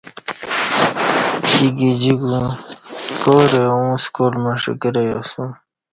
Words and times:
ایکی 1.43 1.67
گجیکو 1.77 2.37
کارہ 3.23 3.61
اوں 3.73 3.91
سکال 4.03 4.33
مݜہ 4.43 4.73
کرہ 4.81 5.03
ییسوم 5.09 5.49